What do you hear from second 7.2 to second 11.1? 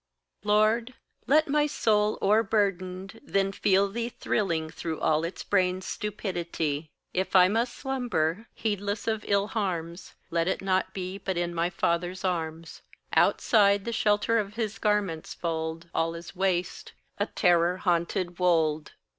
I must slumber, heedless of ill harms, Let it not